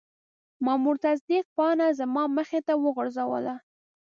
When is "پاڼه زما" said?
1.57-2.23